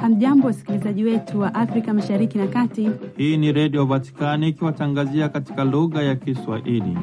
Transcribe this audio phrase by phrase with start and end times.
[0.00, 2.90] Hamjambo, wasikilizaji wetu wa Afrika Mashariki na Kati.
[3.16, 6.96] Hii ni Redio Vatikani ikiwatangazia katika lugha ya Kiswahili.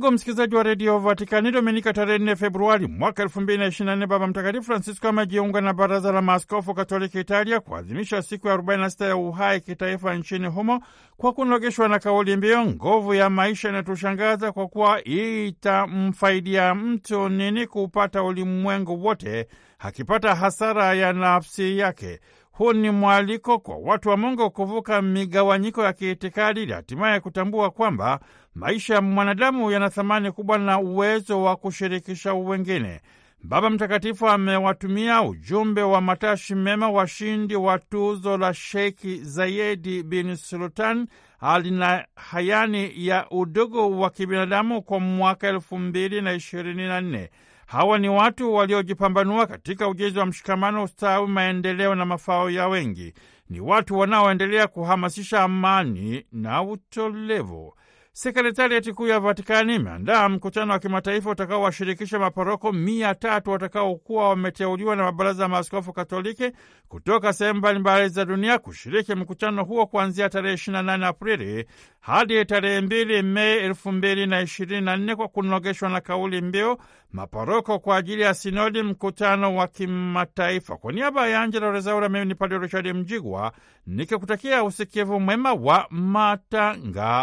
[0.00, 5.60] Ndugu msikilizaji wa redio Vatikani, Dominika tarehe 4 Februari mwaka 2024, Baba Mtakatifu Francisco amejiunga
[5.60, 10.82] na Baraza la Maaskofu Katoliki Italia kuadhimisha siku ya 46 ya uhai kitaifa nchini humo
[11.16, 18.22] kwa kunogeshwa na kauli mbiu nguvu ya maisha inatushangaza, kwa kuwa itamfaidia mtu nini kuupata
[18.22, 22.20] ulimwengu wote akipata hasara ya nafsi yake.
[22.60, 28.20] Huu ni mwaliko kwa watu wa Mungu kuvuka migawanyiko ya kiitikadi ili hatimaye kutambua kwamba
[28.54, 33.00] maisha ya mwanadamu yana thamani kubwa na uwezo wa kushirikisha wengine.
[33.42, 41.06] Baba Mtakatifu amewatumia ujumbe wa matashi mema washindi wa tuzo la Sheikh Zayedi bin Sultan
[41.40, 47.30] Al Nahyan ya udugu wa kibinadamu kwa mwaka elfu mbili na ishirini na nne.
[47.70, 53.14] Hawa ni watu waliojipambanua katika ujenzi wa mshikamano, ustawi, maendeleo na mafao ya wengi.
[53.50, 57.74] Ni watu wanaoendelea kuhamasisha amani na utolevu.
[58.12, 65.02] Sekretarieti kuu ya Vatikani imeandaa mkutano wa kimataifa utakaowashirikisha maporoko mia tatu watakaokuwa wameteuliwa na
[65.02, 66.52] mabaraza ya maaskofu Katoliki
[66.88, 71.66] kutoka sehemu mbalimbali za dunia kushiriki mkutano huo kuanzia tarehe 28 Aprili
[72.00, 76.76] hadi tarehe 2 Mei 2024 kwa kunogeshwa na kauli mbiu
[77.12, 80.76] maporoko kwa ajili ya sinodi, mkutano wa kimataifa.
[80.76, 83.52] Kwa niaba ya Angela Rezaura, mimi ni Padre Richard Mjigwa
[83.86, 87.20] nikikutakia usikivu mwema wa matangazo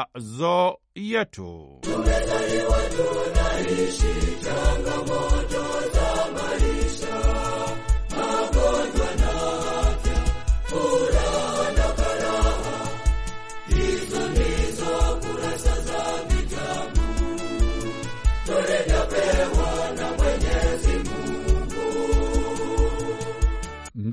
[0.95, 1.77] yetu.
[1.81, 4.37] Tumezaliwa tunaishi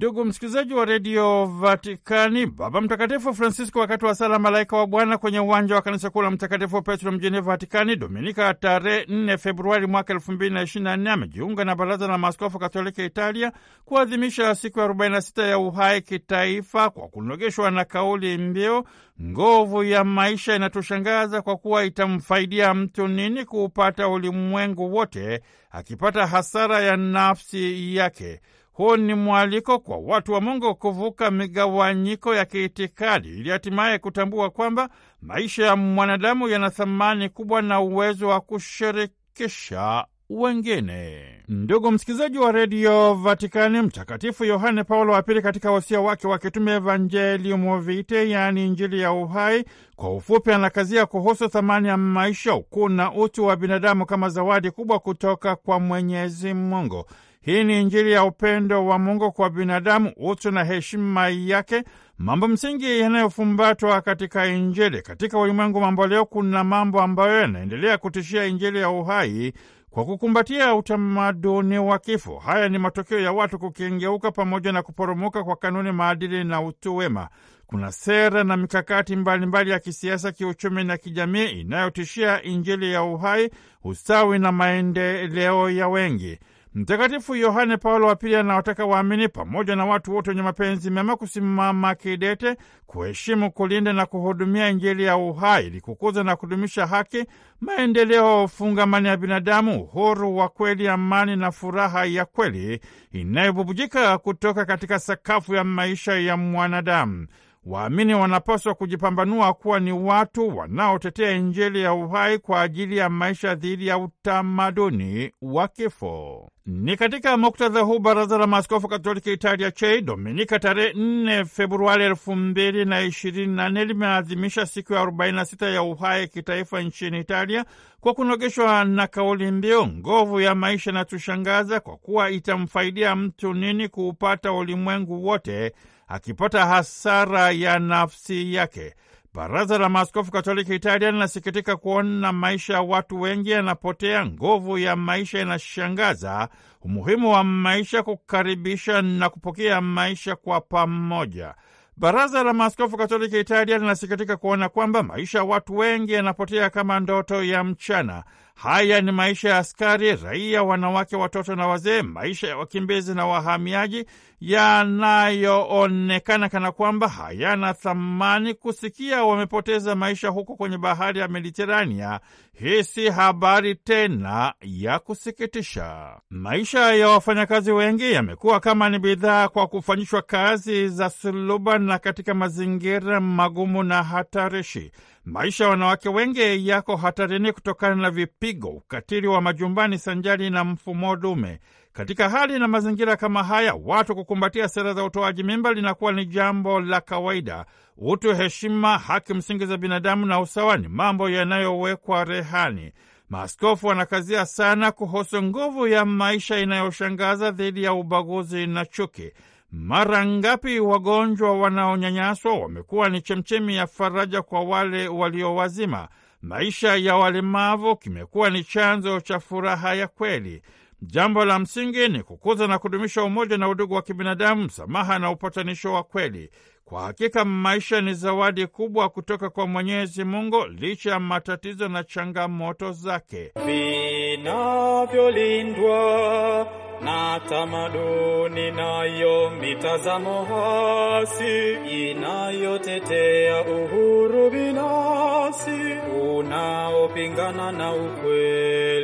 [0.05, 5.41] Ndugu msikilizaji wa redio Vatikani, Baba Mtakatifu Francisco wakati wa sala Malaika wa Bwana kwenye
[5.41, 10.33] uwanja wa kanisa kuu la Mtakatifu Petro mjini Vatikani Dominika tarehe 4 Februari mwaka elfu
[10.33, 13.53] mbili na ishirini na nne amejiunga na Baraza la Maaskofu Katoliki Italia
[13.85, 18.85] kuadhimisha siku ya 46 ya uhai kitaifa kwa kunogeshwa na kauli mbiu
[19.23, 25.41] nguvu ya maisha inatushangaza, kwa kuwa itamfaidia mtu nini kuupata ulimwengu wote
[25.71, 28.41] akipata hasara ya nafsi yake.
[28.75, 34.89] Huu ni mwaliko kwa watu wa Mungu kuvuka migawanyiko ya kiitikadi ili hatimaye kutambua kwamba
[35.23, 41.23] maisha ya mwanadamu yana thamani kubwa na uwezo wa kushirikisha wengine.
[41.49, 46.73] Ndugu msikilizaji wa redio Vatikani, Mtakatifu Yohane Paulo wa Pili katika wasia wake wa kitume
[46.75, 49.65] Evangelium Vitae, yaani Injili ya uhai,
[49.97, 54.99] kwa ufupi anakazia kuhusu thamani ya maisha, ukuu na utu wa binadamu kama zawadi kubwa
[54.99, 57.05] kutoka kwa Mwenyezi Mungu.
[57.45, 61.83] Hii ni Injili ya upendo wa Mungu kwa binadamu, utu na heshima yake,
[62.19, 65.03] mambo msingi yanayofumbatwa katika Injili.
[65.03, 69.53] Katika ulimwengu mambo leo, kuna mambo ambayo yanaendelea kutishia Injili ya uhai
[69.91, 72.39] kwa kukumbatia utamaduni wa kifo.
[72.39, 77.29] Haya ni matokeo ya watu kukengeuka pamoja na kuporomoka kwa kanuni, maadili na utu wema.
[77.67, 83.51] Kuna sera na mikakati mbalimbali mbali ya kisiasa, kiuchumi na kijamii inayotishia Injili ya uhai,
[83.85, 86.39] ustawi na maendeleo ya wengi.
[86.75, 91.95] Mtakatifu Yohane Paulo wa Pili anawataka waamini pamoja na watu wote wenye mapenzi mema kusimama
[91.95, 97.25] kidete, kuheshimu, kulinda na kuhudumia Injili ya uhai ili kukuza na kudumisha haki,
[97.61, 102.81] maendeleo fungamani ya binadamu, uhuru wa kweli, amani na furaha ya kweli
[103.13, 107.27] inayobubujika kutoka katika sakafu ya maisha ya mwanadamu.
[107.67, 113.87] Waamini wanapaswa kujipambanua kuwa ni watu wanaotetea Injili ya uhai kwa ajili ya maisha dhidi
[113.87, 116.51] ya utamaduni wa kifo.
[116.67, 122.37] Ni katika muktadha huu Baraza la Maaskofu Katoliki Italia CHEI Dominika tarehe 4 Februari elfu
[122.37, 127.65] mbili na ishirini na nne limeadhimisha siku ya 46 ya uhai kitaifa nchini Italia
[128.01, 134.53] kwa kunogeshwa na kauli mbiu nguvu ya maisha inatushangaza, kwa kuwa itamfaidia mtu nini kuupata
[134.53, 135.73] ulimwengu wote
[136.09, 138.95] akipata hasara ya nafsi yake.
[139.35, 144.27] Baraza la Maaskofu Katoliki Italia linasikitika kuona maisha ya watu wengi yanapotea.
[144.27, 146.49] Nguvu ya maisha inashangaza,
[146.83, 151.55] umuhimu wa maisha, kukaribisha na kupokea maisha kwa pamoja.
[151.97, 157.45] Baraza la Maaskofu Katoliki Italia linasikitika kuona kwamba maisha ya watu wengi yanapotea kama ndoto
[157.45, 158.25] ya mchana.
[158.55, 164.05] Haya ni maisha ya askari, raia, wanawake, watoto na wazee, maisha ya wakimbizi na wahamiaji
[164.47, 168.55] yanayoonekana kana kwamba hayana thamani.
[168.55, 172.21] Kusikia wamepoteza maisha huko kwenye bahari ya Mediterania,
[172.53, 176.17] hii si habari tena ya kusikitisha.
[176.31, 182.35] Maisha ya wafanyakazi wengi yamekuwa kama ni bidhaa kwa kufanyishwa kazi za suluba na katika
[182.35, 184.91] mazingira magumu na hatarishi.
[185.25, 191.17] Maisha ya wanawake wengi yako hatarini kutokana na vipigo, ukatili wa majumbani sanjari na mfumo
[191.17, 191.61] dume.
[191.95, 196.81] Katika hali na mazingira kama haya, watu kukumbatia sera za utoaji mimba linakuwa ni jambo
[196.81, 197.67] la kawaida.
[197.97, 202.93] Utu, heshima, haki msingi za binadamu na usawa ni mambo yanayowekwa rehani.
[203.29, 209.33] Maaskofu wanakazia sana kuhusu nguvu ya maisha inayoshangaza dhidi ya ubaguzi na chuki.
[209.73, 216.09] Mara ngapi wagonjwa wanaonyanyaswa wamekuwa ni chemchemi ya faraja kwa wale waliowazima.
[216.43, 220.63] Maisha ya walemavu kimekuwa ni chanzo cha furaha ya kweli.
[221.07, 225.93] Jambo la msingi ni kukuza na kudumisha umoja na udugu wa kibinadamu, msamaha na upatanisho
[225.93, 226.51] wa kweli.
[226.85, 232.93] Kwa hakika maisha ni zawadi kubwa kutoka kwa Mwenyezi Mungu, licha ya matatizo na changamoto
[232.93, 236.67] zake vinavyolindwa
[237.05, 241.73] na tamaduni nayo mitazamo hasi
[242.11, 245.97] inayotetea uhuru binafsi
[246.37, 249.04] unaopingana na ukweli.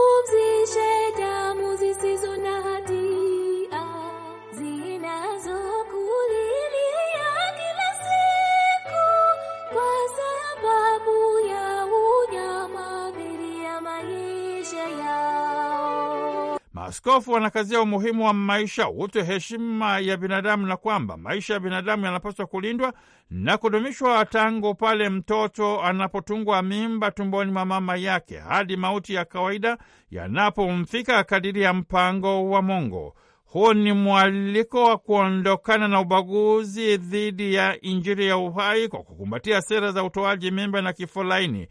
[0.00, 0.99] Usipumzishe damu
[16.90, 22.46] Maaskofu wanakazia umuhimu wa maisha, utu, heshima ya binadamu na kwamba maisha ya binadamu yanapaswa
[22.46, 22.92] kulindwa
[23.30, 29.78] na kudumishwa tangu pale mtoto anapotungwa mimba tumboni mwa mama yake hadi mauti ya kawaida
[30.10, 33.14] yanapomfika kadiri ya mpango wa Mungu.
[33.44, 39.92] Huu ni mwaliko wa kuondokana na ubaguzi dhidi ya Injili ya uhai kwa kukumbatia sera
[39.92, 41.68] za utoaji mimba na kifo laini.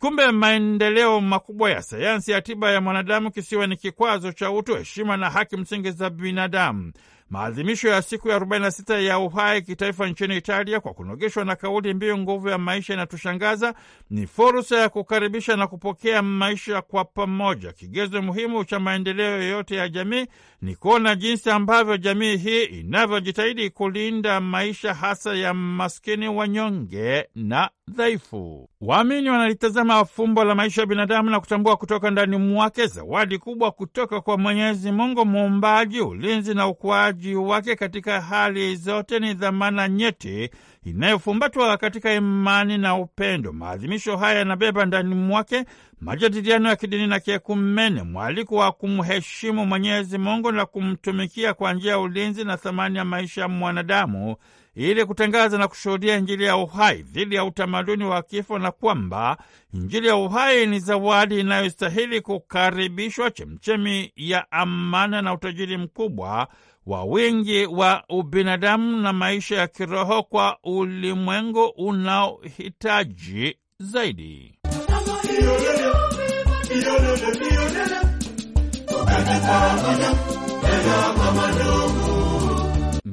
[0.00, 5.16] Kumbe maendeleo makubwa ya sayansi ya tiba ya mwanadamu kisiwa ni kikwazo cha utu, heshima
[5.16, 6.92] na haki msingi za binadamu.
[7.30, 12.18] Maadhimisho ya siku ya 46 ya uhai kitaifa nchini Italia kwa kunogeshwa na kauli mbiu
[12.18, 13.74] nguvu ya maisha inatushangaza
[14.10, 17.72] ni fursa ya kukaribisha na kupokea maisha kwa pamoja.
[17.72, 20.26] Kigezo muhimu cha maendeleo yoyote ya jamii
[20.62, 28.68] ni kuona jinsi ambavyo jamii hii inavyojitahidi kulinda maisha hasa ya maskini, wanyonge na dhaifu.
[28.80, 34.20] Waamini wanalitazama fumbo la maisha ya binadamu na kutambua kutoka ndani mwake zawadi kubwa kutoka
[34.20, 40.50] kwa Mwenyezi Mungu muumbaji, ulinzi na ukuaji wake katika hali zote ni dhamana nyeti
[40.84, 43.52] inayofumbatwa katika imani na upendo.
[43.52, 45.64] Maadhimisho haya yanabeba ndani mwake
[46.00, 51.98] majadiliano ya kidini na kiekumene, mwaliko wa kumheshimu Mwenyezi Mungu na kumtumikia kwa njia ya
[51.98, 54.36] ulinzi na thamani ya maisha ya mwanadamu
[54.74, 59.36] ili kutangaza na kushuhudia Injili ya uhai dhidi ya utamaduni wa kifo, na kwamba
[59.74, 66.48] Injili ya uhai ni zawadi inayostahili kukaribishwa, chemchemi ya amana na utajiri mkubwa
[66.86, 74.54] wa wingi wa ubinadamu na maisha ya kiroho kwa ulimwengu unaohitaji zaidi.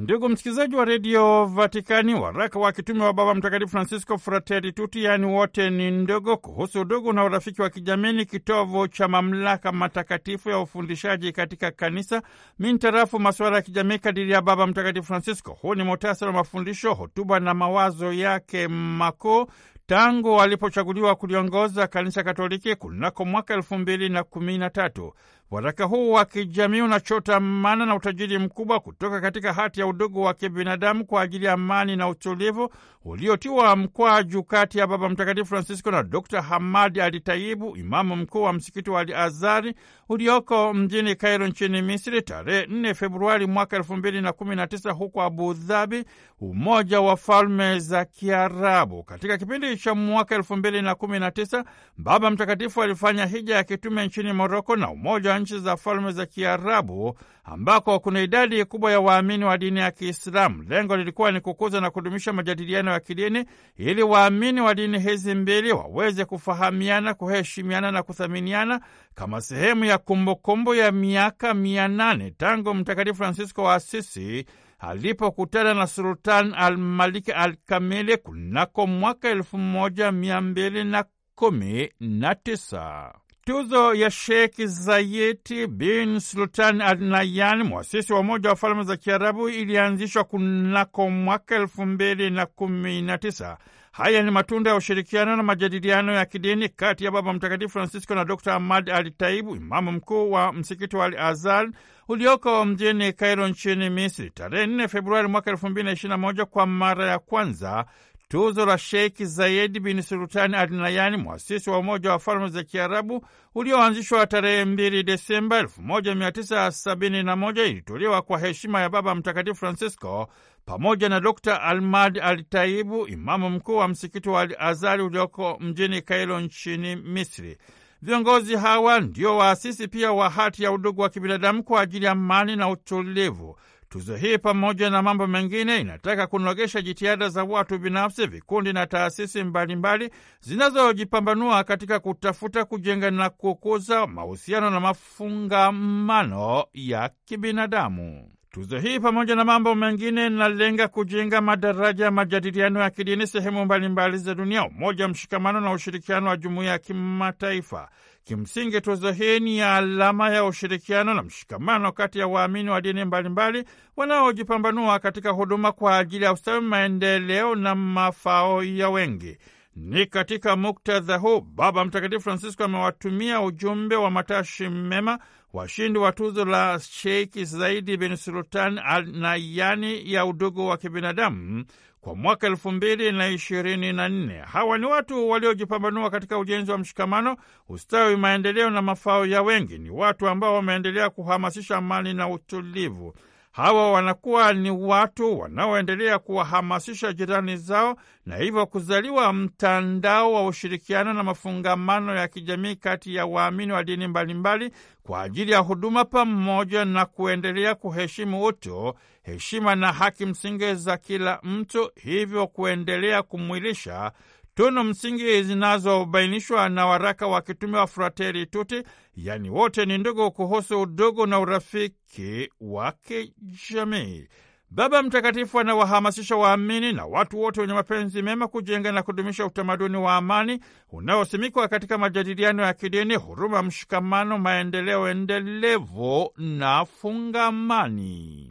[0.08, 5.26] Ndugu msikilizaji wa redio Vatikani, waraka wa kitume wa Baba Mtakatifu Francisco Fratelli Tutti, yaani
[5.26, 10.60] wote ni ndogo, kuhusu udugu na urafiki wa kijamii, ni kitovu cha mamlaka matakatifu ya
[10.60, 12.22] ufundishaji katika kanisa
[12.60, 15.52] mintarafu masuala ya kijamii kadiri ya Baba Mtakatifu Francisco.
[15.62, 19.46] Huu ni muhtasari wa mafundisho, hotuba na mawazo yake makuu
[19.88, 25.14] tangu alipochaguliwa kuliongoza kanisa Katoliki kunako mwaka elfu mbili na kumi na tatu.
[25.52, 30.34] Waraka huu wa kijamii unachota maana na utajiri mkubwa kutoka katika hati ya udugu wa
[30.34, 32.70] kibinadamu kwa ajili ya amani na utulivu
[33.06, 38.54] uliotiwa mkwaju kati ya Baba Mtakatifu Francisco na Dr Hamadi Ali Taibu, imamu mkuu wa
[38.54, 39.74] msikiti wa Al Azari
[40.10, 44.92] ulioko mjini Kairo nchini Misri tarehe 4 Februari mwaka elfu mbili na kumi na tisa
[44.92, 46.04] huko Abu Dhabi,
[46.42, 49.04] Umoja wa Falme za Kiarabu.
[49.04, 51.66] Katika kipindi cha mwaka elfu mbili na kumi na tisa
[51.98, 57.18] Baba Mtakatifu alifanya hija ya kitume nchini Moroko na Umoja Nchi za Falme za Kiarabu
[57.44, 60.64] ambako kuna idadi kubwa ya waamini wa dini ya Kiislamu.
[60.64, 63.46] Lengo lilikuwa ni kukuza na kudumisha majadiliano ya kidini
[63.78, 68.82] ili waamini wa dini hizi mbili waweze kufahamiana, kuheshimiana na kuthaminiana
[69.16, 74.46] kama sehemu ya kumbukumbu ya miaka mia nane tangu Mtakatifu Francisco wa Asisi
[74.80, 83.14] alipokutana na Sultan Almaliki Alkamili kunako mwaka elfu moja mia mbili na kumi na tisa.
[83.48, 89.50] Tuzo ya Sheikh Zayeti bin Sultan Al Nahyan, mwasisi wa Umoja wa Falme za Kiarabu,
[89.50, 93.58] ilianzishwa kunako mwaka elfu mbili na kumi na tisa.
[93.92, 98.26] Haya ni matunda ya ushirikiano na majadiliano ya kidini kati ya Baba Mtakatifu Francisco na
[98.26, 101.70] Dr Ahmad Al Taibu, imamu mkuu wa msikiti wa Al Azhar
[102.08, 104.30] ulioko mjini Kairo nchini Misri.
[104.30, 107.86] Tarehe 4 Februari mwaka elfu mbili na ishirini na moja, kwa mara ya kwanza
[108.30, 113.26] tuzo la Sheikh Zayed bin Sultani Al Nahyan, mwasisi wa Umoja wa Falme za Kiarabu
[113.56, 120.28] ulioanzishwa tarehe 2 Desemba 1971 ilitolewa kwa heshima ya Baba Mtakatifu Francisco
[120.66, 126.02] pamoja na Dr Almad Al Taibu, imamu mkuu wa msikiti wa Al Azari ulioko mjini
[126.02, 127.58] Kairo nchini Misri.
[128.02, 132.56] Viongozi hawa ndio waasisi pia wa hati ya udugu wa kibinadamu kwa ajili ya amani
[132.56, 133.58] na utulivu.
[133.98, 139.44] Tuzo hii pamoja na mambo mengine inataka kunogesha jitihada za watu binafsi, vikundi na taasisi
[139.44, 140.10] mbalimbali
[140.42, 148.32] zinazojipambanua katika kutafuta, kujenga na kukuza mahusiano na mafungamano ya kibinadamu.
[148.52, 154.18] Tuzo hii pamoja na mambo mengine inalenga kujenga madaraja ya majadiliano ya kidini sehemu mbalimbali
[154.18, 157.90] za dunia, umoja, mshikamano na ushirikiano wa jumuiya ya kimataifa.
[158.28, 163.06] Kimsingi, tuzo hii ni ya alama ya ushirikiano na mshikamano kati ya waamini wa dini
[163.06, 163.64] mbalimbali
[163.98, 169.38] wanaojipambanua katika huduma kwa ajili ya ustawi, maendeleo na mafao ya wengi.
[169.76, 175.20] Ni katika muktadha huu Baba Mtakatifu Francisco amewatumia ujumbe wa matashi mema
[175.54, 181.66] washindi wa tuzo la Sheikh Zaidi bin Sultan Al Nayani ya udugu wa kibinadamu
[182.08, 184.38] kwa mwaka elfu mbili na ishirini na nne.
[184.40, 187.38] Hawa ni watu waliojipambanua katika ujenzi wa mshikamano,
[187.70, 189.78] ustawi, maendeleo na mafao ya wengi.
[189.78, 193.14] Ni watu ambao wameendelea kuhamasisha amani na utulivu.
[193.58, 197.96] Hawa wanakuwa ni watu wanaoendelea kuwahamasisha jirani zao
[198.26, 204.08] na hivyo kuzaliwa mtandao wa ushirikiano na mafungamano ya kijamii kati ya waamini wa dini
[204.08, 204.72] mbalimbali
[205.04, 211.40] kwa ajili ya huduma pamoja na kuendelea kuheshimu utu, heshima na haki msingi za kila
[211.44, 214.12] mtu, hivyo kuendelea kumwilisha
[214.58, 218.84] tunu msingi zinazobainishwa na waraka wa kitume wa Frateri Tuti,
[219.16, 224.28] yaani wote ni ndugu, kuhusu udugu na urafiki wa kijamii.
[224.70, 230.16] Baba Mtakatifu anawahamasisha waamini na watu wote wenye mapenzi mema kujenga na kudumisha utamaduni wa
[230.16, 230.60] amani
[230.92, 238.48] unaosimikwa katika majadiliano ya kidini, huruma, mshikamano, maendeleo endelevu na fungamani.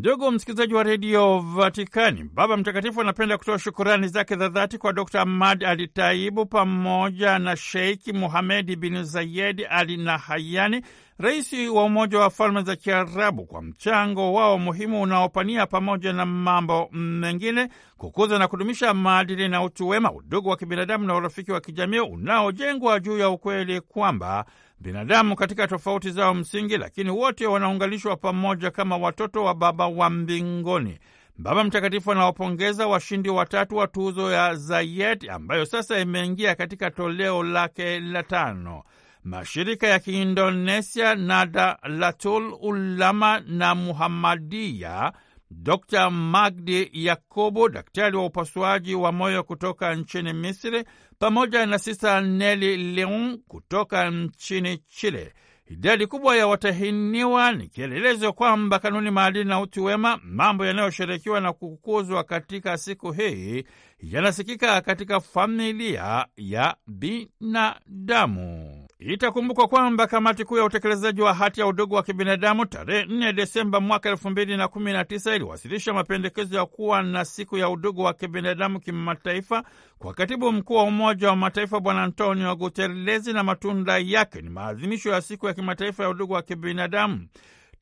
[0.00, 5.18] Ndugu msikilizaji wa redio Vatikani, Baba Mtakatifu anapenda kutoa shukurani zake za dhati kwa Dr
[5.20, 10.82] Ahmad Ali Taibu pamoja na Sheiki Muhamedi bin Zayedi Ali Nahayani,
[11.18, 16.88] rais wa Umoja wa Falme za Kiarabu, kwa mchango wao muhimu unaopania pamoja na mambo
[16.92, 21.98] mengine kukuza na kudumisha maadili na utu wema, udugu wa kibinadamu na urafiki wa kijamii
[22.00, 24.44] unaojengwa juu ya ukweli kwamba
[24.80, 30.98] binadamu katika tofauti zao msingi, lakini wote wanaunganishwa pamoja kama watoto wa Baba wa mbinguni.
[31.38, 38.00] Baba Mtakatifu anawapongeza washindi watatu wa tuzo ya Zayed ambayo sasa imeingia katika toleo lake
[38.00, 38.82] la tano.
[39.24, 45.12] Mashirika ya Kiindonesia Nadalatul Ulama na Muhammadia,
[45.50, 50.84] Dr Magdi Yakubu, daktari wa upasuaji wa moyo kutoka nchini Misri,
[51.18, 55.32] pamoja na Sista Neli Leung kutoka nchini Chile.
[55.70, 61.52] Idadi kubwa ya watahiniwa ni kielelezo kwamba kanuni, maadili na utu wema, mambo yanayosherekiwa na
[61.52, 63.64] kukuzwa katika siku hii,
[64.00, 68.79] yanasikika katika familia ya binadamu.
[69.00, 73.80] Itakumbukwa kwamba kamati kuu ya utekelezaji wa hati ya udugu wa kibinadamu tarehe 4 Desemba
[73.80, 78.02] mwaka elfu mbili na kumi na tisa iliwasilisha mapendekezo ya kuwa na siku ya udugu
[78.02, 79.64] wa kibinadamu kimataifa
[79.98, 85.10] kwa katibu mkuu wa Umoja wa Mataifa Bwana Antonio Guterres, na matunda yake ni maadhimisho
[85.10, 87.26] ya siku ya kimataifa ya udugu wa kibinadamu.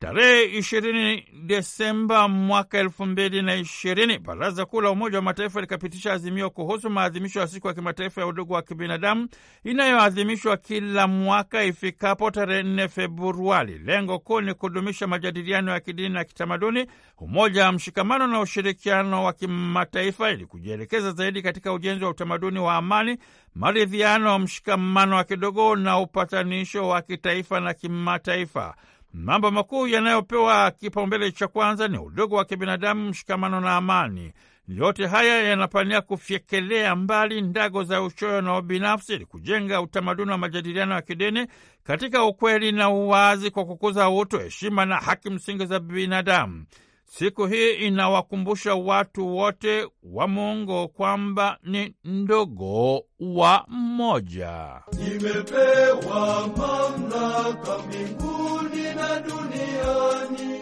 [0.00, 6.12] Tarehe ishirini Desemba mwaka elfu mbili na ishirini Baraza Kuu la Umoja wa Mataifa likapitisha
[6.12, 9.28] azimio kuhusu maadhimisho ya siku ya kimataifa ya udugu wa kibinadamu
[9.64, 13.78] inayoadhimishwa kila mwaka ifikapo tarehe nne Februari.
[13.78, 16.87] Lengo kuu ni kudumisha majadiliano ya kidini na kitamaduni,
[17.19, 22.75] umoja wa mshikamano na ushirikiano wa kimataifa ili kujielekeza zaidi katika ujenzi wa utamaduni wa
[22.75, 23.19] amani,
[23.55, 28.75] maridhiano, mshikamano wa kidogo na upatanisho wa kitaifa na kimataifa.
[29.12, 34.32] Mambo makuu yanayopewa kipaumbele cha kwanza ni udugu wa kibinadamu, mshikamano na amani.
[34.68, 40.94] Yote haya yanapania kufyekelea mbali ndago za uchoyo na ubinafsi ili kujenga utamaduni wa majadiliano
[40.94, 41.46] ya kidini
[41.84, 46.64] katika ukweli na uwazi, kwa kukuza utu, heshima na haki msingi za binadamu.
[47.10, 54.82] Siku hii inawakumbusha watu wote wa Mungu kwamba ni ndogo wa mmoja.
[54.92, 60.60] Nimepewa mamlaka mbinguni na duniani,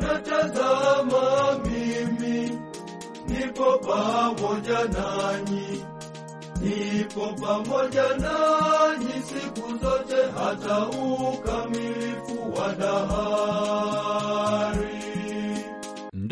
[0.00, 2.58] na tazama mimi
[3.28, 5.84] nipo pamoja nanyi,
[6.60, 14.22] nipo pamoja nanyi siku zote hata ukamilifu wa dahari.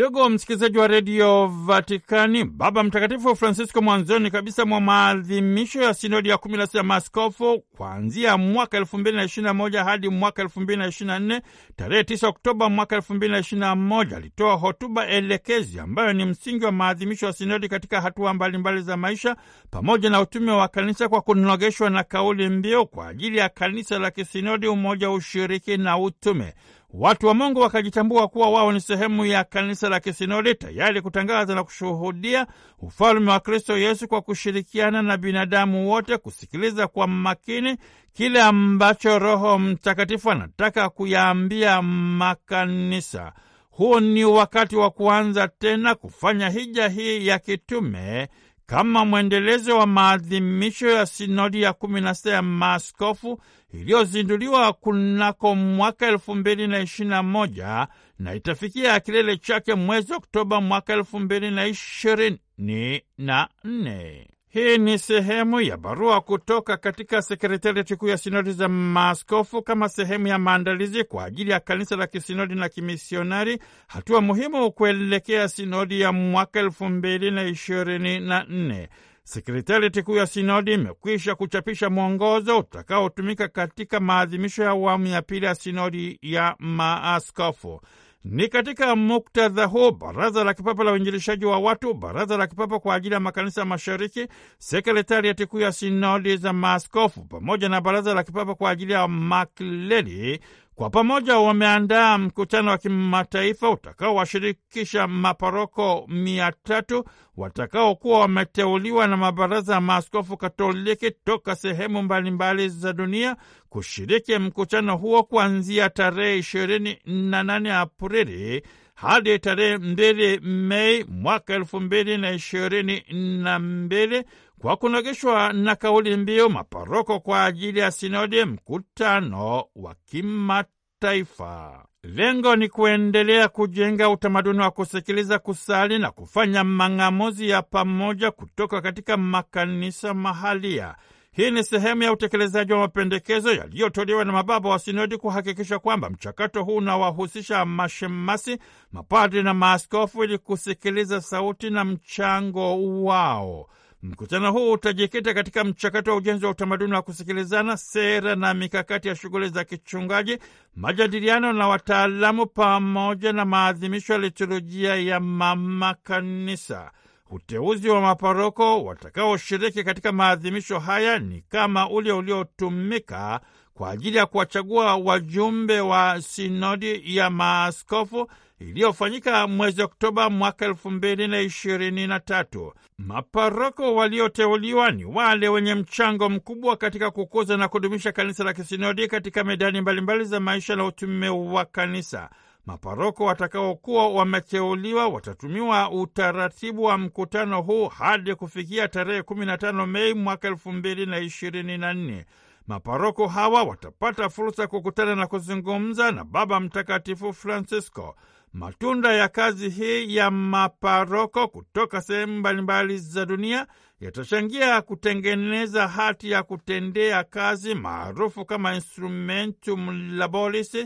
[0.01, 6.39] Ndugu msikilizaji wa redio Vatikani, Baba Mtakatifu Francisco mwanzoni kabisa mwa maadhimisho ya sinodi ya
[6.39, 10.61] kumi na sita maaskofu kuanzia mwaka elfu mbili na ishirini na moja hadi mwaka elfu
[10.61, 11.43] mbili na ishirini na nne
[11.77, 16.25] tarehe tisa Oktoba mwaka elfu mbili na ishirini na moja alitoa hotuba elekezi ambayo ni
[16.25, 19.37] msingi wa maadhimisho ya sinodi katika hatua mbalimbali za maisha
[19.71, 24.11] pamoja na utume wa kanisa kwa kunogeshwa na kauli mbiu kwa ajili ya kanisa la
[24.11, 26.55] kisinodi, umoja, ushiriki na utume.
[26.95, 31.65] Watu wa Mungu wakajitambua kuwa wao ni sehemu ya kanisa la kisinodi tayari kutangaza na
[31.65, 32.47] kushuhudia
[32.81, 37.77] ufalme wa Kristo Yesu kwa kushirikiana na binadamu wote, kusikiliza kwa makini
[38.13, 43.33] kile ambacho Roho Mtakatifu anataka kuyaambia makanisa.
[43.71, 48.29] Huu ni wakati wa kuanza tena kufanya hija hii ya kitume
[48.71, 53.41] kama mwendelezo wa maadhimisho ya sinodi ya kumi na sita ya maaskofu
[53.75, 60.61] iliyozinduliwa kunako mwaka elfu mbili na ishirini na moja na itafikia kilele chake mwezi Oktoba
[60.61, 64.29] mwaka elfu mbili na ishirini na nne.
[64.53, 70.27] Hii ni sehemu ya barua kutoka katika sekretariati kuu ya sinodi za maaskofu kama sehemu
[70.27, 76.13] ya maandalizi kwa ajili ya kanisa la kisinodi na kimisionari, hatua muhimu kuelekea sinodi ya
[76.13, 78.89] mwaka elfu mbili na ishirini na nne.
[79.25, 85.55] Sekretariati kuu ya sinodi imekwisha kuchapisha mwongozo utakaotumika katika maadhimisho ya awamu ya pili ya
[85.55, 87.81] sinodi ya maaskofu.
[88.25, 92.95] Ni katika muktadha huu Baraza la Kipapa la Uinjilishaji wa Watu, Baraza la Kipapa kwa
[92.95, 94.27] ajili ya Makanisa Mashariki,
[94.59, 100.41] Sekretariati Kuu ya Sinodi za Maaskofu pamoja na Baraza la Kipapa kwa ajili ya Makleli
[100.81, 107.05] kwa pamoja wameandaa mkutano wa kimataifa utakaowashirikisha maparoko mia tatu
[107.37, 113.37] watakaokuwa wameteuliwa na mabaraza ya maaskofu Katoliki toka sehemu mbalimbali za dunia
[113.69, 118.63] kushiriki mkutano huo kuanzia tarehe ishirini na nane Aprili
[118.95, 123.03] hadi tarehe mbili Mei mwaka elfu mbili na ishirini
[123.43, 124.25] na mbili
[124.61, 131.85] kwa kunogeshwa na kauli mbiu maparoko kwa ajili ya sinodi, mkutano wa kimataifa.
[132.03, 139.17] Lengo ni kuendelea kujenga utamaduni wa kusikiliza, kusali na kufanya mang'amuzi ya pamoja kutoka katika
[139.17, 140.95] makanisa mahalia.
[141.33, 146.63] Hii ni sehemu ya utekelezaji wa mapendekezo yaliyotolewa na mababa wa sinodi kuhakikisha kwamba mchakato
[146.65, 148.59] huu unawahusisha mashemasi,
[148.93, 153.69] mapadri na maaskofu ili kusikiliza sauti na mchango wao.
[154.03, 159.17] Mkutano huu utajikita katika mchakato wa ujenzi wa utamaduni wa kusikilizana, sera na mikakati ya
[159.17, 160.39] shughuli za kichungaji,
[160.77, 166.91] majadiliano na wataalamu, pamoja na maadhimisho ya liturujia ya mama kanisa.
[167.31, 173.41] Uteuzi wa maparoko watakaoshiriki katika maadhimisho haya ni kama ule uliotumika
[173.81, 181.29] kwa ajili ya kuwachagua wajumbe wa sinodi ya maaskofu iliyofanyika mwezi Oktoba mwaka elfu mbili
[181.29, 182.73] na ishirini na tatu.
[182.99, 189.45] Maparoko walioteuliwa ni wale wenye mchango mkubwa katika kukuza na kudumisha kanisa la kisinodi katika
[189.45, 192.31] medani mbalimbali za maisha na utume wa kanisa.
[192.67, 200.73] Maparoko watakaokuwa wameteuliwa watatumiwa utaratibu wa mkutano huu hadi kufikia tarehe 15 Mei mwaka elfu
[200.73, 202.27] mbili na ishirini na nne.
[202.71, 208.17] Maparoko hawa watapata fursa ya kukutana na kuzungumza na Baba Mtakatifu Francisco.
[208.53, 213.67] Matunda ya kazi hii ya maparoko kutoka sehemu mbalimbali za dunia
[214.01, 220.77] yatachangia kutengeneza hati ya kutendea kazi maarufu kama Instrumentum Laboris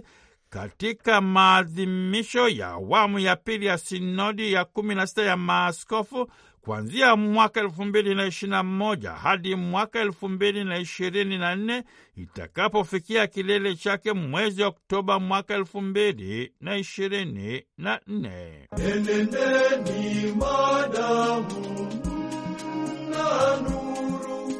[0.49, 6.31] katika maadhimisho ya awamu ya pili ya sinodi ya kumi na sita ya maaskofu
[6.64, 11.57] kuanzia mwaka elfu mbili na ishirini na moja hadi mwaka elfu mbili na ishirini na
[11.57, 11.83] nne
[12.16, 18.68] itakapofikia kilele chake mwezi Oktoba mwaka elfu mbili na ishirini na nne.
[18.79, 21.90] Enendeni madamu
[23.11, 24.53] na nuru,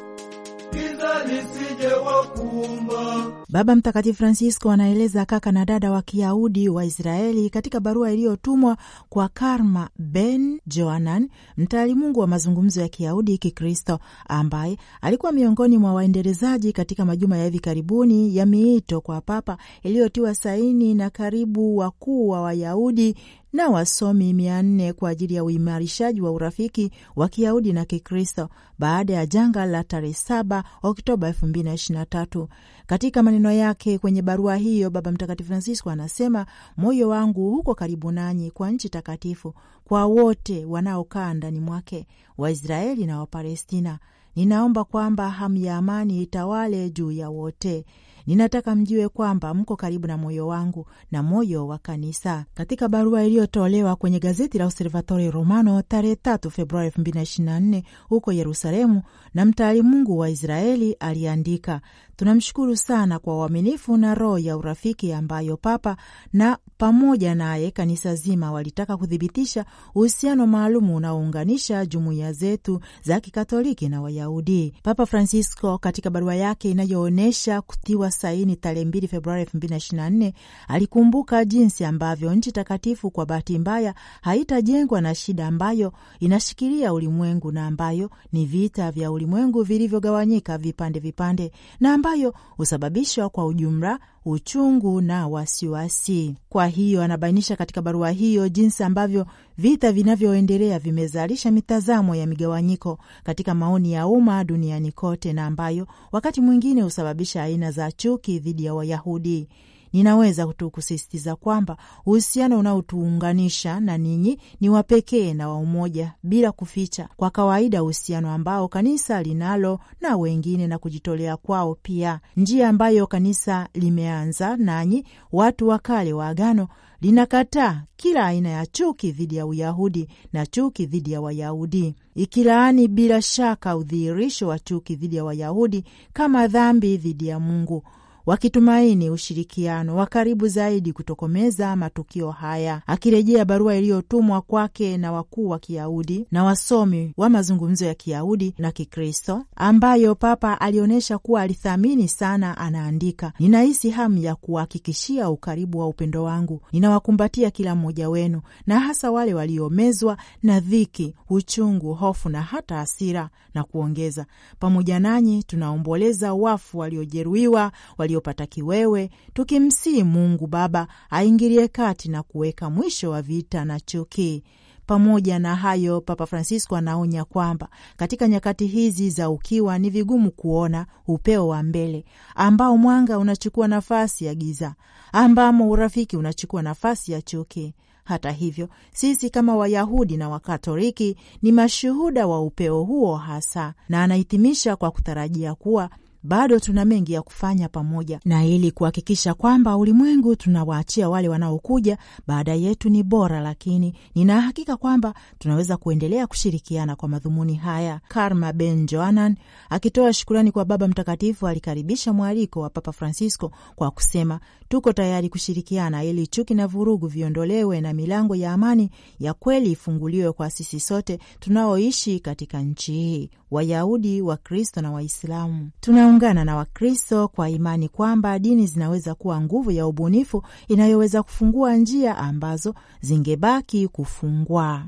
[0.73, 3.44] giza lisije wakumba.
[3.55, 8.77] Baba Mtakatifu Francisco anaeleza kaka na dada wa Kiyahudi wa Israeli katika barua iliyotumwa
[9.09, 16.73] kwa Karma Ben Joanan, mtaalimungu wa mazungumzo ya Kiyahudi Kikristo, ambaye alikuwa miongoni mwa waendelezaji
[16.73, 22.41] katika majuma ya hivi karibuni ya miito kwa Papa iliyotiwa saini na karibu wakuu wa
[22.41, 23.15] Wayahudi
[23.53, 29.13] na wasomi mia nne kwa ajili ya uimarishaji wa urafiki wa Kiyahudi na Kikristo baada
[29.13, 32.47] ya janga la tarehe 7 Oktoba 2023.
[32.87, 36.45] Katika maneno yake kwenye barua hiyo, Baba Mtakatifu Francisco anasema,
[36.77, 39.53] moyo wangu huko karibu nanyi kwa nchi takatifu,
[39.85, 43.99] kwa wote wanaokaa ndani mwake, Waisraeli na Wapalestina.
[44.35, 47.85] Ninaomba kwamba hamu ya amani itawale juu ya wote.
[48.27, 52.45] Ninataka mjue kwamba mko karibu na moyo wangu na moyo wa kanisa.
[52.53, 59.01] Katika barua iliyotolewa kwenye gazeti la Osservatore Romano tarehe 3 Februari 2024 huko Yerusalemu,
[59.33, 61.81] na mtaalimungu wa Israeli aliandika
[62.17, 65.97] Tunamshukuru sana kwa uaminifu na roho ya urafiki ambayo Papa
[66.33, 74.01] na pamoja naye kanisa zima walitaka kuthibitisha uhusiano maalum unaounganisha jumuiya zetu za Kikatoliki na
[74.01, 74.73] Wayahudi.
[74.83, 80.33] Papa Francisco katika barua yake inayoonyesha kutiwa saini tarehe 2 Februari 2024
[80.67, 87.67] alikumbuka jinsi ambavyo nchi takatifu kwa bahati mbaya haitajengwa na shida ambayo inashikilia ulimwengu na
[87.67, 95.27] ambayo ni vita vya ulimwengu vilivyogawanyika vipande vipande na ambayo husababishwa kwa ujumla uchungu na
[95.27, 96.35] wasiwasi.
[96.49, 99.25] Kwa hiyo anabainisha katika barua hiyo jinsi ambavyo
[99.57, 106.41] vita vinavyoendelea vimezalisha mitazamo ya migawanyiko katika maoni ya umma duniani kote, na ambayo wakati
[106.41, 109.47] mwingine husababisha aina za chuki dhidi ya Wayahudi.
[109.95, 116.51] Ninaweza tu kusisitiza kwamba uhusiano unaotuunganisha na ninyi ni wa pekee na wa umoja, bila
[116.51, 123.07] kuficha, kwa kawaida uhusiano ambao kanisa linalo na wengine na kujitolea kwao pia, njia ambayo
[123.07, 126.67] kanisa limeanza nanyi, watu wa kale wa Agano
[127.01, 133.21] linakataa kila aina ya chuki dhidi ya Uyahudi na chuki dhidi ya Wayahudi, ikilaani bila
[133.21, 137.83] shaka udhihirisho wa chuki dhidi ya Wayahudi kama dhambi dhidi ya Mungu
[138.25, 142.81] wakitumaini ushirikiano wa karibu zaidi kutokomeza matukio haya.
[142.87, 148.71] Akirejea barua iliyotumwa kwake na wakuu wa Kiyahudi na wasomi wa mazungumzo ya Kiyahudi na
[148.71, 156.23] Kikristo, ambayo Papa alionyesha kuwa alithamini sana, anaandika: ninahisi hamu ya kuhakikishia ukaribu wa upendo
[156.23, 156.61] wangu.
[156.71, 163.29] Ninawakumbatia kila mmoja wenu, na hasa wale waliomezwa na dhiki, uchungu, hofu na hata hasira,
[163.53, 164.25] na kuongeza,
[164.59, 172.69] pamoja nanyi tunaomboleza wafu waliojeruhiwa, walio waliopata kiwewe, tukimsihi Mungu Baba aingilie kati na kuweka
[172.69, 174.43] mwisho wa vita na chuki.
[174.85, 180.85] Pamoja na hayo, Papa Francisco anaonya kwamba katika nyakati hizi za ukiwa ni vigumu kuona
[181.07, 184.75] upeo wa mbele ambao mwanga unachukua nafasi ya giza,
[185.13, 187.73] ambamo urafiki unachukua nafasi ya chuki.
[188.03, 194.75] Hata hivyo, sisi kama Wayahudi na Wakatoliki ni mashuhuda wa upeo huo hasa, na anahitimisha
[194.75, 195.89] kwa kutarajia kuwa
[196.25, 202.53] bado tuna mengi ya kufanya pamoja, na ili kuhakikisha kwamba ulimwengu tunawaachia wale wanaokuja baada
[202.53, 207.99] yetu ni bora, lakini nina hakika kwamba tunaweza kuendelea kushirikiana kwa madhumuni haya.
[208.07, 209.35] Karma Ben Joanan
[209.69, 216.03] akitoa shukurani kwa Baba Mtakatifu alikaribisha mwaliko wa Papa Francisco kwa kusema, tuko tayari kushirikiana
[216.03, 221.19] ili chuki na vurugu viondolewe na milango ya amani ya kweli ifunguliwe kwa sisi sote
[221.39, 225.69] tunaoishi katika nchi hii, Wayahudi, Wakristo na Waislamu.
[225.79, 232.17] Tunaungana na Wakristo kwa imani kwamba dini zinaweza kuwa nguvu ya ubunifu inayoweza kufungua njia
[232.17, 234.83] ambazo zingebaki kufungwa.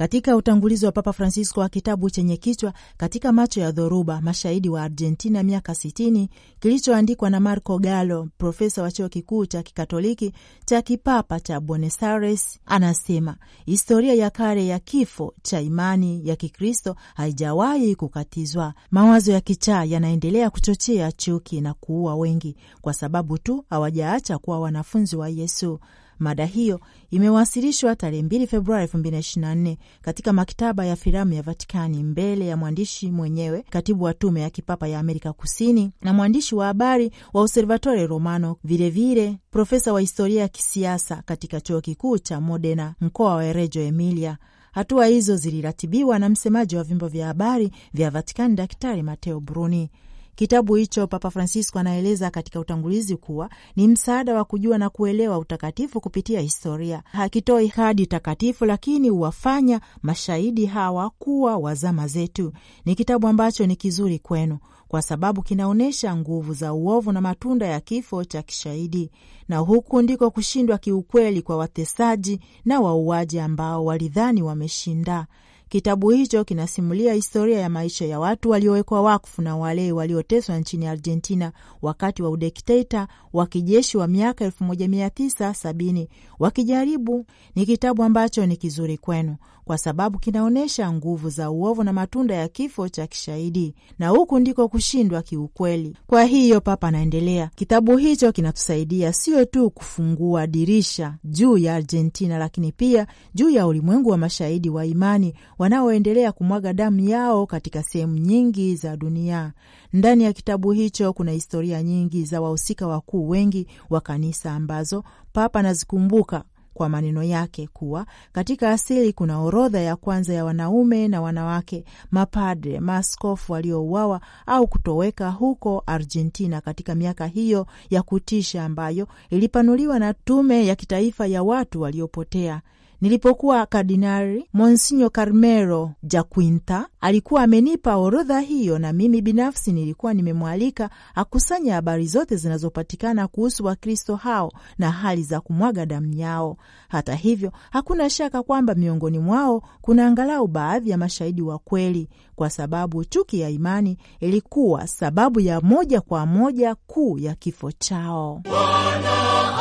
[0.00, 4.82] Katika utangulizi wa Papa Francisco wa kitabu chenye kichwa katika macho ya dhoruba, mashahidi wa
[4.82, 10.32] Argentina miaka sitini, kilichoandikwa na Marco Gallo, profesa wa chuo kikuu cha kikatoliki
[10.64, 13.36] cha kipapa cha Buenos Aires, anasema
[13.66, 18.74] historia ya kale ya kifo cha imani ya Kikristo haijawahi kukatizwa.
[18.90, 25.16] Mawazo ya kichaa yanaendelea kuchochea chuki na kuua wengi kwa sababu tu hawajaacha kuwa wanafunzi
[25.16, 25.80] wa Yesu.
[26.20, 26.80] Mada hiyo
[27.10, 33.64] imewasilishwa tarehe 2 Februari 2024 katika maktaba ya filamu ya Vatikani mbele ya mwandishi mwenyewe,
[33.70, 38.56] katibu wa tume ya kipapa ya Amerika Kusini na mwandishi wa habari wa Osservatore Romano,
[38.64, 44.38] vilevile profesa wa historia ya kisiasa katika chuo kikuu cha Modena, mkoa wa Reggio Emilia.
[44.72, 49.90] Hatua hizo ziliratibiwa na msemaji wa vyombo vya habari vya Vatikani, Daktari Mateo Bruni.
[50.34, 56.00] Kitabu hicho Papa Francisco anaeleza katika utangulizi kuwa ni msaada wa kujua na kuelewa utakatifu
[56.00, 57.02] kupitia historia.
[57.04, 62.52] Hakitoi hadi takatifu, lakini huwafanya mashahidi hawa kuwa wa zama zetu.
[62.84, 67.80] Ni kitabu ambacho ni kizuri kwenu kwa sababu kinaonyesha nguvu za uovu na matunda ya
[67.80, 69.10] kifo cha kishahidi,
[69.48, 75.26] na huku ndiko kushindwa kiukweli kwa watesaji na wauaji ambao walidhani wameshinda.
[75.70, 81.52] Kitabu hicho kinasimulia historia ya maisha ya watu waliowekwa wakfu na wale walioteswa nchini Argentina
[81.82, 86.06] wakati wa udikteta wa kijeshi wa miaka 1970
[86.38, 87.26] wakijaribu.
[87.54, 92.48] Ni kitabu ambacho ni kizuri kwenu kwa sababu kinaonyesha nguvu za uovu na matunda ya
[92.48, 95.96] kifo cha kishahidi, na huku ndiko kushindwa kiukweli.
[96.06, 102.72] Kwa hiyo, Papa anaendelea, kitabu hicho kinatusaidia sio tu kufungua dirisha juu ya Argentina, lakini
[102.72, 108.76] pia juu ya ulimwengu wa mashahidi wa imani wanaoendelea kumwaga damu yao katika sehemu nyingi
[108.76, 109.52] za dunia.
[109.92, 115.58] Ndani ya kitabu hicho kuna historia nyingi za wahusika wakuu wengi wa kanisa ambazo Papa
[115.60, 116.44] anazikumbuka
[116.74, 122.80] kwa maneno yake kuwa katika asili kuna orodha ya kwanza ya wanaume na wanawake mapadre,
[122.80, 130.66] maaskofu waliouawa au kutoweka huko Argentina katika miaka hiyo ya kutisha ambayo ilipanuliwa na Tume
[130.66, 132.60] ya Kitaifa ya Watu Waliopotea.
[133.00, 141.74] Nilipokuwa kardinari, Monsinyo Carmelo Jaquinta alikuwa amenipa orodha hiyo, na mimi binafsi nilikuwa nimemwalika akusanya
[141.74, 146.56] habari zote zinazopatikana kuhusu Wakristo hao na hali za kumwaga damu yao.
[146.88, 152.50] Hata hivyo, hakuna shaka kwamba miongoni mwao kuna angalau baadhi ya mashahidi wa kweli, kwa
[152.50, 158.40] sababu chuki ya imani ilikuwa sababu ya moja kwa moja kuu ya kifo chao.
[158.44, 159.12] Bwana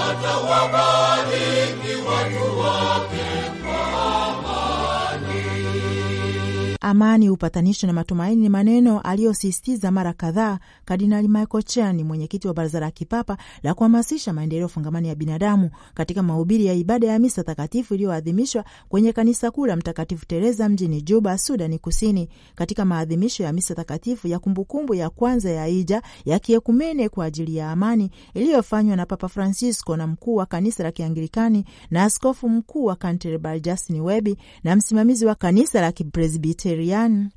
[0.09, 3.28] atawabariki watu wake
[6.81, 12.79] Amani, upatanisho na matumaini ni maneno aliyosisitiza mara kadhaa Kardinali Michael Chani, mwenyekiti wa Baraza
[12.79, 17.93] la Kipapa la kuhamasisha maendeleo fungamani ya binadamu, katika mahubiri ya ibada ya misa takatifu
[17.95, 23.75] iliyoadhimishwa kwenye kanisa kuu la Mtakatifu Teresa mjini Juba, Sudani Kusini, katika maadhimisho ya misa
[23.75, 29.05] takatifu ya kumbukumbu ya kwanza ya hija ya kiekumene kwa ajili ya amani iliyofanywa na
[29.05, 34.37] Papa Francisco na mkuu wa kanisa la Kianglikani na askofu mkuu wa Canterbury Justin Welby
[34.63, 36.68] na msimamizi wa kanisa la Kipresbiteri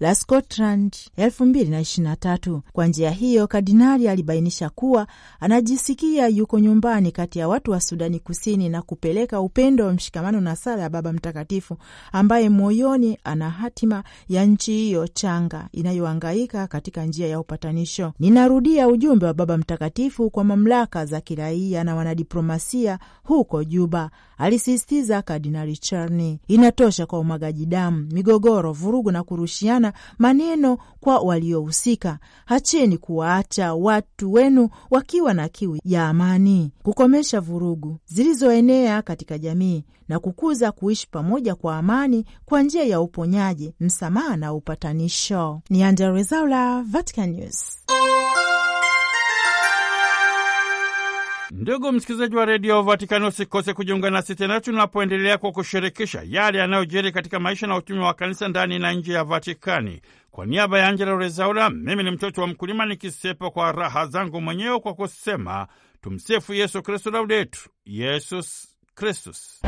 [0.00, 2.60] la Scotland 2023.
[2.72, 5.06] Kwa njia hiyo, kardinali alibainisha kuwa
[5.40, 10.56] anajisikia yuko nyumbani kati ya watu wa Sudani Kusini na kupeleka upendo wa mshikamano na
[10.56, 11.76] sala ya Baba Mtakatifu
[12.12, 18.12] ambaye moyoni ana hatima ya nchi hiyo changa inayohangaika katika njia ya upatanisho.
[18.18, 25.76] Ninarudia ujumbe wa Baba Mtakatifu kwa mamlaka za kiraia na wanadiplomasia huko Juba, alisisitiza Kardinali
[25.76, 26.38] Charney.
[26.48, 32.18] Inatosha kwa umwagaji damu, migogoro, vurugu na kurushiana maneno kwa waliohusika.
[32.44, 40.18] Hacheni kuwaacha watu wenu wakiwa na kiu ya amani, kukomesha vurugu zilizoenea katika jamii na
[40.18, 45.60] kukuza kuishi pamoja kwa amani kwa njia ya uponyaji, msamaha na upatanisho.
[45.70, 47.78] Ni Angella Rwezaula, Vatican News.
[51.54, 57.40] Ndugu msikilizaji wa redio Vatikani, usikose kujiunga nasi tena tunapoendelea kwa kushirikisha yale yanayojiri katika
[57.40, 60.00] maisha na utumi wa kanisa ndani na nje ya Vatikani.
[60.30, 64.80] Kwa niaba ya Angela Rezaula, mimi ni mtoto wa mkulima nikisepa kwa raha zangu mwenyewe
[64.80, 65.66] kwa kusema
[66.00, 69.62] tumsifu Yesu Kristu, laudetu Yesus Kristus.